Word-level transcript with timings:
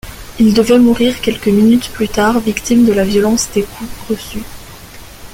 Il 0.39 0.55
devait 0.55 0.79
mourir 0.79 1.21
quelques 1.21 1.45
minutes 1.49 1.91
plus 1.93 2.07
tard, 2.07 2.39
victime 2.39 2.87
de 2.87 2.91
la 2.91 3.03
violence 3.03 3.51
des 3.53 3.61
coups 3.61 3.91
reçus. 4.09 4.41